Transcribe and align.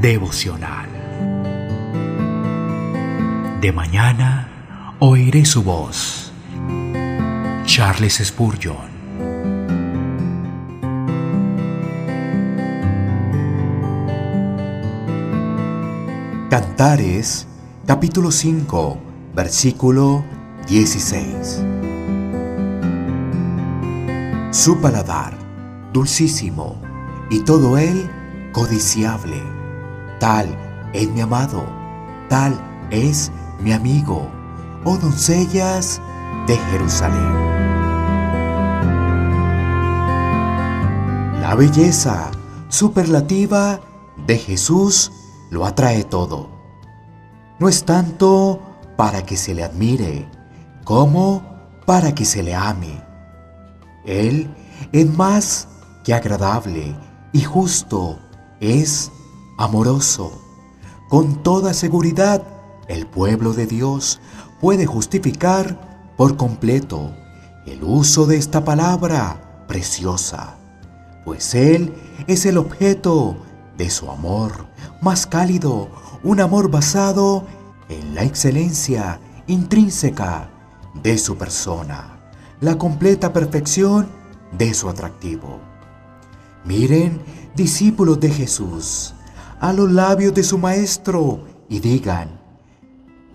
devocional. 0.00 0.88
De 3.60 3.70
mañana 3.70 4.96
oiré 4.98 5.44
su 5.44 5.62
voz. 5.62 6.32
Charles 7.66 8.22
Spurgeon. 8.24 8.88
Cantares, 16.48 17.46
capítulo 17.86 18.30
5, 18.30 18.98
versículo 19.34 20.24
16. 20.66 21.62
Su 24.50 24.80
paladar, 24.80 25.36
dulcísimo, 25.92 26.80
y 27.30 27.40
todo 27.44 27.76
él 27.76 28.10
codiciable. 28.52 29.59
Tal 30.20 30.54
es 30.92 31.08
mi 31.08 31.22
amado, 31.22 31.64
tal 32.28 32.52
es 32.90 33.32
mi 33.58 33.72
amigo, 33.72 34.30
oh 34.84 34.98
doncellas 34.98 35.98
de 36.46 36.58
Jerusalén. 36.58 37.32
La 41.40 41.54
belleza 41.54 42.30
superlativa 42.68 43.80
de 44.26 44.36
Jesús 44.36 45.10
lo 45.48 45.64
atrae 45.64 46.04
todo. 46.04 46.50
No 47.58 47.70
es 47.70 47.84
tanto 47.84 48.60
para 48.98 49.24
que 49.24 49.38
se 49.38 49.54
le 49.54 49.64
admire, 49.64 50.28
como 50.84 51.42
para 51.86 52.14
que 52.14 52.26
se 52.26 52.42
le 52.42 52.54
ame. 52.54 53.02
Él 54.04 54.54
es 54.92 55.16
más 55.16 55.66
que 56.04 56.12
agradable 56.12 56.94
y 57.32 57.40
justo, 57.40 58.18
es 58.60 59.10
amoroso. 59.60 60.32
Con 61.10 61.42
toda 61.42 61.74
seguridad, 61.74 62.42
el 62.88 63.06
pueblo 63.06 63.52
de 63.52 63.66
Dios 63.66 64.18
puede 64.58 64.86
justificar 64.86 66.14
por 66.16 66.38
completo 66.38 67.12
el 67.66 67.84
uso 67.84 68.24
de 68.24 68.38
esta 68.38 68.64
palabra 68.64 69.64
preciosa, 69.68 70.56
pues 71.26 71.54
Él 71.54 71.94
es 72.26 72.46
el 72.46 72.56
objeto 72.56 73.36
de 73.76 73.90
su 73.90 74.10
amor 74.10 74.66
más 75.02 75.26
cálido, 75.26 75.90
un 76.24 76.40
amor 76.40 76.70
basado 76.70 77.44
en 77.90 78.14
la 78.14 78.24
excelencia 78.24 79.20
intrínseca 79.46 80.48
de 81.02 81.18
su 81.18 81.36
persona, 81.36 82.18
la 82.62 82.78
completa 82.78 83.34
perfección 83.34 84.08
de 84.56 84.72
su 84.72 84.88
atractivo. 84.88 85.60
Miren, 86.64 87.20
discípulos 87.54 88.20
de 88.20 88.30
Jesús, 88.30 89.14
a 89.60 89.72
los 89.72 89.92
labios 89.92 90.34
de 90.34 90.42
su 90.42 90.58
Maestro 90.58 91.44
y 91.68 91.80
digan, 91.80 92.40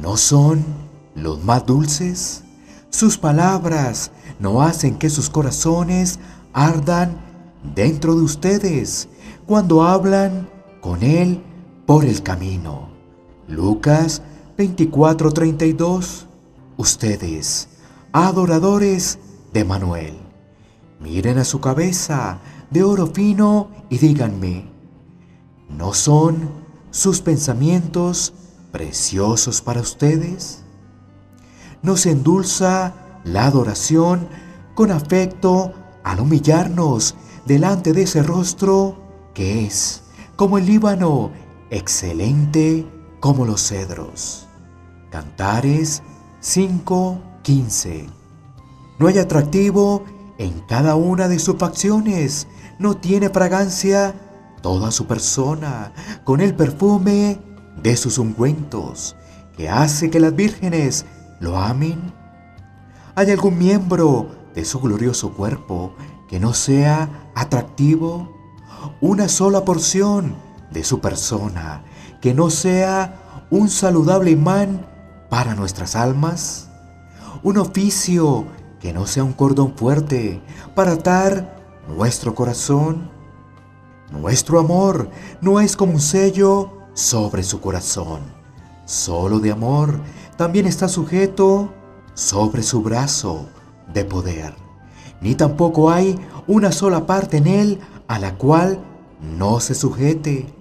¿no 0.00 0.16
son 0.16 0.64
los 1.14 1.42
más 1.42 1.66
dulces? 1.66 2.44
Sus 2.90 3.16
palabras 3.16 4.12
no 4.38 4.62
hacen 4.62 4.98
que 4.98 5.10
sus 5.10 5.30
corazones 5.30 6.18
ardan 6.52 7.16
dentro 7.74 8.14
de 8.14 8.22
ustedes 8.22 9.08
cuando 9.46 9.82
hablan 9.82 10.48
con 10.80 11.02
Él 11.02 11.42
por 11.86 12.04
el 12.04 12.22
camino. 12.22 12.90
Lucas 13.48 14.22
24:32 14.56 16.26
Ustedes, 16.76 17.68
adoradores 18.12 19.18
de 19.52 19.64
Manuel, 19.64 20.14
miren 20.98 21.38
a 21.38 21.44
su 21.44 21.60
cabeza 21.60 22.38
de 22.70 22.82
oro 22.82 23.06
fino 23.06 23.68
y 23.90 23.98
díganme, 23.98 24.69
¿no 25.76 25.94
son 25.94 26.50
sus 26.90 27.20
pensamientos 27.20 28.32
preciosos 28.72 29.62
para 29.62 29.80
ustedes? 29.80 30.62
Nos 31.82 32.06
endulza 32.06 32.94
la 33.24 33.46
adoración 33.46 34.28
con 34.74 34.90
afecto 34.90 35.72
al 36.04 36.20
humillarnos 36.20 37.14
delante 37.46 37.92
de 37.92 38.02
ese 38.02 38.22
rostro 38.22 39.00
que 39.34 39.66
es 39.66 40.02
como 40.36 40.58
el 40.58 40.66
Líbano, 40.66 41.30
excelente 41.70 42.86
como 43.20 43.44
los 43.44 43.68
cedros. 43.68 44.46
Cantares 45.10 46.02
5:15. 46.40 48.08
No 48.98 49.06
hay 49.06 49.18
atractivo 49.18 50.04
en 50.38 50.60
cada 50.60 50.94
una 50.94 51.28
de 51.28 51.38
sus 51.38 51.56
facciones, 51.56 52.46
no 52.78 52.96
tiene 52.96 53.28
fragancia 53.28 54.14
toda 54.62 54.90
su 54.90 55.06
persona 55.06 55.92
con 56.24 56.40
el 56.40 56.54
perfume 56.54 57.40
de 57.82 57.96
sus 57.96 58.18
ungüentos 58.18 59.16
que 59.56 59.68
hace 59.68 60.10
que 60.10 60.20
las 60.20 60.34
vírgenes 60.34 61.06
lo 61.40 61.56
amen? 61.58 62.12
¿Hay 63.14 63.30
algún 63.30 63.58
miembro 63.58 64.30
de 64.54 64.64
su 64.64 64.80
glorioso 64.80 65.32
cuerpo 65.32 65.94
que 66.28 66.40
no 66.40 66.54
sea 66.54 67.30
atractivo? 67.34 68.40
una 69.00 69.28
sola 69.28 69.64
porción 69.64 70.34
de 70.70 70.84
su 70.84 71.00
persona, 71.00 71.82
que 72.20 72.34
no 72.34 72.50
sea 72.50 73.46
un 73.50 73.68
saludable 73.68 74.30
imán 74.30 74.86
para 75.28 75.54
nuestras 75.54 75.96
almas, 75.96 76.68
un 77.42 77.58
oficio 77.58 78.46
que 78.80 78.92
no 78.92 79.06
sea 79.06 79.24
un 79.24 79.32
cordón 79.32 79.76
fuerte 79.76 80.42
para 80.74 80.92
atar 80.92 81.56
nuestro 81.88 82.34
corazón. 82.34 83.10
Nuestro 84.10 84.58
amor 84.58 85.08
no 85.40 85.60
es 85.60 85.76
como 85.76 85.92
un 85.92 86.00
sello 86.00 86.70
sobre 86.94 87.42
su 87.42 87.60
corazón, 87.60 88.20
solo 88.84 89.38
de 89.38 89.52
amor 89.52 90.00
también 90.36 90.66
está 90.66 90.88
sujeto 90.88 91.72
sobre 92.14 92.62
su 92.62 92.82
brazo 92.82 93.46
de 93.92 94.04
poder, 94.04 94.54
ni 95.20 95.34
tampoco 95.34 95.90
hay 95.90 96.18
una 96.46 96.72
sola 96.72 97.06
parte 97.06 97.36
en 97.36 97.46
él 97.46 97.78
a 98.08 98.18
la 98.18 98.36
cual 98.36 98.80
no 99.20 99.60
se 99.60 99.74
sujete. 99.74 100.52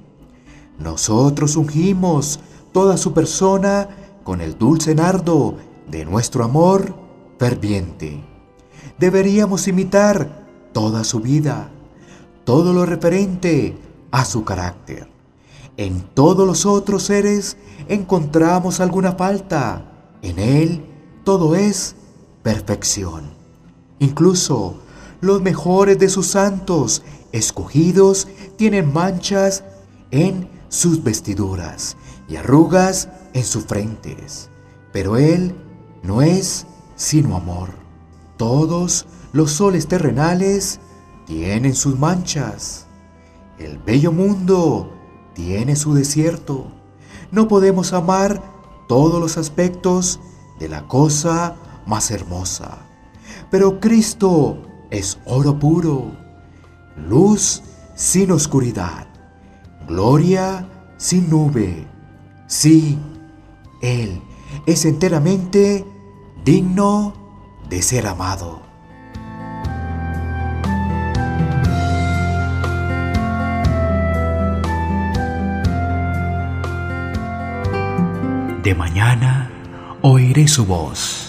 Nosotros 0.78 1.56
ungimos 1.56 2.40
toda 2.72 2.98
su 2.98 3.14
persona 3.14 3.90
con 4.24 4.42
el 4.42 4.58
dulce 4.58 4.94
nardo 4.94 5.56
de 5.90 6.06
nuestro 6.06 6.44
amor 6.44 6.94
ferviente. 7.40 8.24
Deberíamos 9.00 9.68
imitar 9.68 10.46
toda 10.72 11.04
su 11.04 11.20
vida, 11.20 11.72
todo 12.50 12.74
lo 12.74 12.84
referente 12.84 13.78
a 14.10 14.26
su 14.26 14.44
carácter. 14.44 15.08
En 15.78 16.02
todos 16.02 16.48
los 16.48 16.66
otros 16.66 17.04
seres 17.04 17.58
encontramos 17.88 18.80
alguna 18.80 19.12
falta. 19.12 19.86
En 20.24 20.40
Él 20.40 20.84
todo 21.24 21.54
es 21.54 21.96
perfección. 22.42 23.36
Incluso 24.00 24.78
los 25.22 25.44
mejores 25.44 26.00
de 26.00 26.10
sus 26.10 26.26
santos 26.26 27.04
escogidos 27.32 28.28
tienen 28.58 28.92
manchas 28.92 29.64
en 30.10 30.50
sus 30.70 31.04
vestiduras 31.04 31.98
y 32.28 32.38
arrugas 32.38 33.10
en 33.34 33.44
sus 33.44 33.66
frentes, 33.66 34.50
pero 34.92 35.18
Él 35.18 35.54
no 36.02 36.24
es 36.24 36.66
sino 36.96 37.36
amor. 37.36 37.70
Todos 38.38 39.06
los 39.34 39.52
soles 39.52 39.88
terrenales 39.88 40.80
tienen 41.30 41.76
sus 41.76 41.98
manchas. 42.00 42.88
El 43.60 43.78
bello 43.78 44.12
mundo 44.12 44.92
tiene 45.36 45.76
su 45.76 45.94
desierto. 45.94 46.72
No 47.32 47.48
podemos 47.48 47.94
amar 47.94 48.42
todos 48.88 49.22
los 49.22 49.38
aspectos 49.38 50.20
de 50.60 50.68
la 50.70 50.88
cosa 50.88 51.56
más 51.86 52.10
hermosa. 52.10 52.80
Pero 53.52 53.80
Cristo 53.80 54.58
es 54.90 55.20
oro 55.26 55.60
puro 55.60 56.12
luz 56.98 57.62
sin 57.94 58.32
oscuridad, 58.32 59.08
gloria 59.88 60.68
sin 60.98 61.30
nube. 61.30 61.88
Sí, 62.48 62.98
Él 63.84 64.20
es 64.66 64.84
enteramente 64.84 65.86
digno 66.44 67.14
de 67.70 67.84
ser 67.84 68.08
amado. 68.08 68.69
De 78.64 78.76
mañana 78.76 79.50
oiré 80.02 80.46
su 80.48 80.66
voz 80.66 81.29